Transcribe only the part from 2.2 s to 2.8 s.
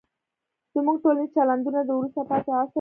پاتې عصر دي.